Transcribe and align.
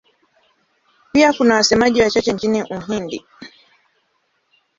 Pia 1.11 1.33
kuna 1.33 1.55
wasemaji 1.55 2.01
wachache 2.01 2.33
nchini 2.33 2.63
Uhindi. 2.63 3.25